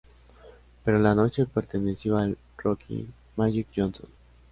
Pero 0.83 0.97
la 0.97 1.13
noche 1.13 1.45
perteneció 1.45 2.17
al 2.17 2.35
"rookie" 2.57 3.05
Magic 3.35 3.67
Johnson. 3.75 4.09